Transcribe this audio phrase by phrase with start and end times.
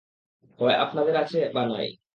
[0.59, 1.87] হয় আপনাদের আছে, বা নাই।